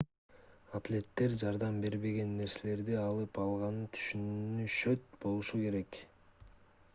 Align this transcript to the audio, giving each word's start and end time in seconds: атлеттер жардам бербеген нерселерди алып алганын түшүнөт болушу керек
атлеттер 0.79 1.35
жардам 1.41 1.77
бербеген 1.83 2.31
нерселерди 2.39 2.97
алып 3.03 3.39
алганын 3.45 3.85
түшүнөт 3.99 5.05
болушу 5.27 5.63
керек 5.67 6.01